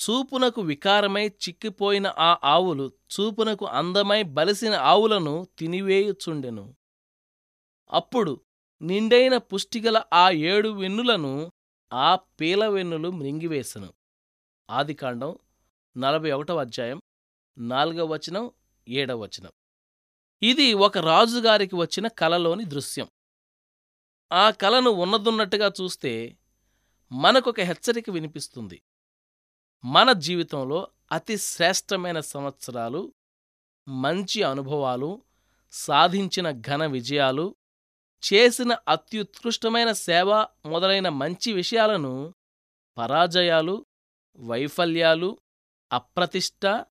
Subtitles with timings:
[0.00, 6.74] చూపునకు వికారమై చిక్కిపోయిన ఆ ఆవులు చూపునకు అందమై బలిసిన ఆవులను తినివేయుచుండెను.
[7.92, 8.40] అప్పుడు
[8.82, 11.52] నిండైన పుష్టిగల ఆ ఏడు వెన్నులను
[11.92, 13.92] ఆ పీల వెన్నులు మృంగివేశను
[14.70, 15.38] ఆదికాండం
[15.96, 17.00] నలభై ఒకటవ అధ్యాయం
[17.58, 18.50] నాలుగవ వచనం
[18.88, 19.50] ఏడవ వచనం.
[20.42, 23.08] ఇది ఒక రాజుగారికి వచ్చిన కలలోని దృశ్యం.
[24.32, 26.36] ఆ కలను ఉన్నదున్నట్టుగా చూస్తే
[27.12, 28.82] మనకొక హెచ్చరిక వినిపిస్తుంది.
[29.84, 33.12] మన జీవితంలో అతి శ్రేష్టమైన సంవత్సరాలు
[33.88, 35.22] మంచి అనుభవాలు
[35.72, 37.56] సాధించిన ఘన విజయాలు
[38.22, 42.34] చేసిన అత్యుత్కృష్టమైన సేవ మొదలైన మంచి విషయాలను
[42.98, 43.86] పరాజయాలు
[44.38, 45.38] వైఫల్యాలు
[45.92, 46.84] అప్రతిష్ట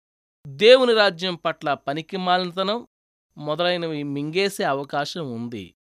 [0.48, 2.88] దేవుని రాజ్యం పట్ల పనికిమాలినతనం
[3.38, 5.76] మొదలైనవి మింగేసే అవకాశం ఉంది.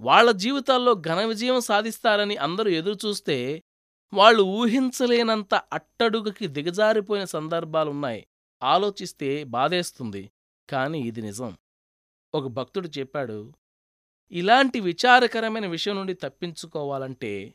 [0.00, 3.62] వాళ్ళ జీవితాల్లో ఘన విజయం సాధిస్తారని అందరూ ఎదురుచూస్తే
[4.14, 8.26] వాళ్ళు ఊహించలేనంత అట్టడుగుకి దిగజారిపోయిన సందర్భాలున్నాయి.
[8.62, 10.30] ఆలోచిస్తే బాధేస్తుంది.
[10.70, 11.58] కాని ఇది నిజం.
[12.34, 13.52] ఒక భక్తుడు చెప్పాడు
[14.30, 17.54] ఇలాంటి విచారకరమైన విషయం నుండి తప్పించుకోవాలంటే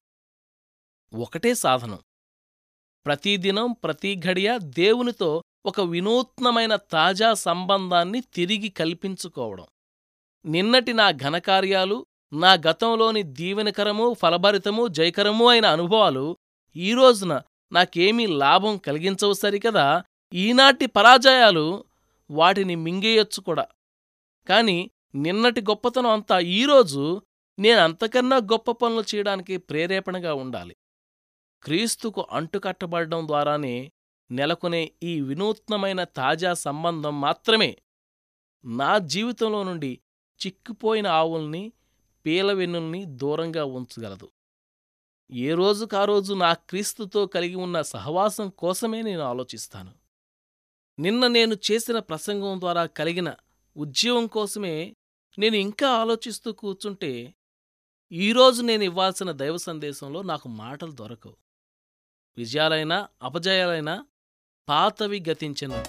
[1.13, 1.99] ఒకటే సాధనం.
[3.05, 9.65] ప్రతిదినం ప్రతి ఘడియ దేవునితో ఒక వినూత్నమైన తాజా సంబంధాన్ని తిరిగి కల్పించుకోవడం.
[10.45, 16.37] నిన్నటి నా ఘనకార్యాలు నా గతంలోని దీవెనకరము ఫలభరితము జయకరము అయిన అనుభవాలు
[16.75, 20.03] ఈ రోజున నాకేమీ లాభం కలిగించవు సరికదా?
[20.33, 21.85] ఈనాటి పరాజయాలు
[22.31, 23.67] వాటిని మింగేయొచ్చు కూడా.
[24.49, 27.21] కాని నిన్నటి గొప్పతనం అంతా ఈరోజు
[27.59, 30.75] నేనంతకన్నా గొప్ప పనులు చేయడానికి ప్రేరేపణగా ఉండాలి.
[31.63, 33.91] క్రీస్తుకు అంటుకట్టబడడం ద్వారానే
[34.31, 37.77] నెలకొనే ఈ వినూత్నమైన తాజా సంబంధం మాత్రమే.
[38.65, 39.99] నా జీవితంలో నుండి
[40.45, 41.71] చిక్కిపోయిన ఆవుల్ని
[42.25, 44.29] పీలవెన్నుల్ని దూరంగా ఉంచగలదు.
[45.31, 49.91] ఏ రోజుకారోజు నా క్రీస్తుతో కలిగి ఉన్న సహవాసం కోసమే నేను ఆలోచిస్తాను.
[50.99, 53.35] నిన్న నేను చేసిన ప్రసంగం ద్వారా కలిగిన
[53.77, 54.95] ఉద్యోగం కోసమే
[55.37, 57.33] నేను ఇంకా ఆలోచిస్తూ కూర్చుంటే
[58.11, 61.37] ఈరోజు నేను ఇవ్వాల్సిన దైవ సందేశంలో నాకు మాటలు దొరకవు.
[62.37, 64.05] విజయాలైనా అపజయాలైనా
[64.69, 65.81] పాతవి గతించను.